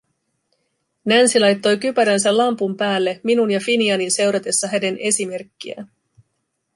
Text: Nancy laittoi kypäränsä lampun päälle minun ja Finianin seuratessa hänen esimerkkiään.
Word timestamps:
Nancy 1.05 1.39
laittoi 1.39 1.77
kypäränsä 1.77 2.37
lampun 2.37 2.77
päälle 2.77 3.21
minun 3.23 3.51
ja 3.51 3.59
Finianin 3.59 4.11
seuratessa 4.11 4.67
hänen 4.67 4.97
esimerkkiään. 5.01 5.91